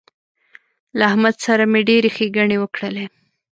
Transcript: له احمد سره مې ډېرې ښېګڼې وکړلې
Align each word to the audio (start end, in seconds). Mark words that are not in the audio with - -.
له 0.97 1.03
احمد 1.09 1.35
سره 1.45 1.63
مې 1.71 1.81
ډېرې 1.89 2.09
ښېګڼې 2.15 2.57
وکړلې 2.59 3.05